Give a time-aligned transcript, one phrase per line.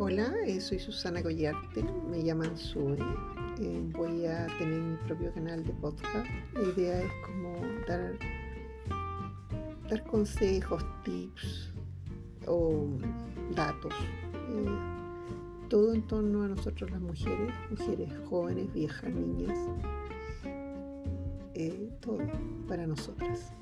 [0.00, 2.96] Hola, eh, soy Susana Collarte, me llaman Sue.
[3.60, 6.28] Eh, voy a tener mi propio canal de podcast.
[6.54, 8.16] La idea es como dar,
[9.90, 11.72] dar consejos, tips
[12.46, 12.86] o
[13.56, 13.92] datos.
[14.50, 14.66] eh,
[15.68, 19.58] todo en torno a nosotros las mujeres, mujeres jóvenes, viejas, niñas.
[21.54, 22.18] eh, todo
[22.68, 23.52] para nosotras.